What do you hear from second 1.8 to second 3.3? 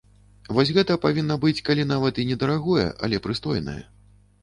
нават і не дарагое, але